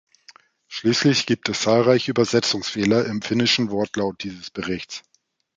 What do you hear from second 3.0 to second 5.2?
im finnischen Wortlaut dieses Berichts.